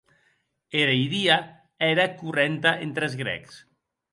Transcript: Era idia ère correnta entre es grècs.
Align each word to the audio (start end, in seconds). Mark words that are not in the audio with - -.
Era 0.79 0.95
idia 0.99 1.35
ère 1.89 2.07
correnta 2.23 2.75
entre 2.87 3.11
es 3.13 3.17
grècs. 3.25 3.63